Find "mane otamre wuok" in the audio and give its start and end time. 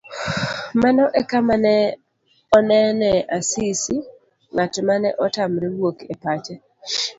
4.87-5.97